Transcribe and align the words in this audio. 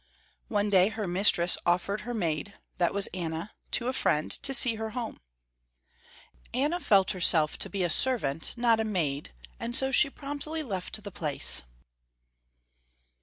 One 0.47 0.71
day 0.71 0.87
her 0.87 1.05
mistress 1.05 1.59
offered 1.63 2.01
her 2.01 2.13
maid 2.15 2.55
that 2.79 2.91
was 2.91 3.05
Anna 3.13 3.51
to 3.69 3.87
a 3.87 3.93
friend, 3.93 4.31
to 4.41 4.51
see 4.51 4.73
her 4.73 4.89
home. 4.97 5.19
Anna 6.55 6.79
felt 6.79 7.11
herself 7.11 7.55
to 7.59 7.69
be 7.69 7.83
a 7.83 7.89
servant, 7.91 8.55
not 8.57 8.79
a 8.79 8.83
maid, 8.83 9.31
and 9.59 9.75
so 9.75 9.91
she 9.91 10.09
promptly 10.09 10.63
left 10.63 11.03
the 11.03 11.11
place. 11.11 11.61